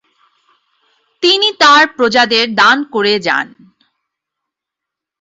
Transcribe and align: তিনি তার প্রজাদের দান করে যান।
তিনি 1.23 1.47
তার 1.59 1.83
প্রজাদের 1.97 2.45
দান 2.55 2.77
করে 2.93 3.13
যান। 3.19 3.47